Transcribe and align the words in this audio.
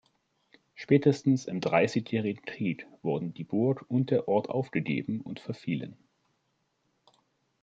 Spätestens 0.73 1.45
im 1.45 1.61
Dreißigjährigen 1.61 2.43
Krieg 2.43 2.87
wurden 3.03 3.35
die 3.35 3.43
Burg 3.43 3.85
und 3.87 4.09
der 4.09 4.27
Ort 4.27 4.49
aufgegeben 4.49 5.21
und 5.21 5.39
verfielen. 5.39 5.95